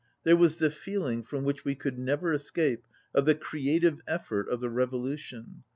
There 0.23 0.35
was 0.35 0.57
the 0.57 0.71
feeling, 0.71 1.21
from 1.21 1.43
which 1.43 1.63
we 1.63 1.75
could 1.75 1.99
never 1.99 2.33
escape, 2.33 2.87
of 3.13 3.25
the 3.25 3.35
creative 3.35 4.01
effort 4.07 4.49
of 4.49 4.59
the 4.59 4.71
revolution. 4.71 5.61